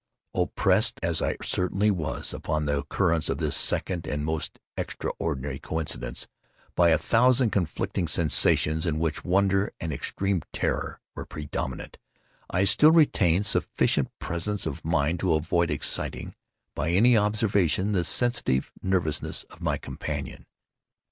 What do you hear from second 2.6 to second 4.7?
the occurrence of this second and most